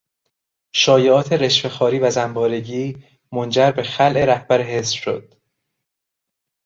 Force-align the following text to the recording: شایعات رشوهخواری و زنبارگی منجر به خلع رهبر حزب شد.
شایعات 0.71 1.33
رشوهخواری 1.33 1.99
و 1.99 2.11
زنبارگی 2.11 3.03
منجر 3.31 3.71
به 3.71 3.83
خلع 3.83 4.25
رهبر 4.25 4.61
حزب 4.61 4.95
شد. 5.01 5.33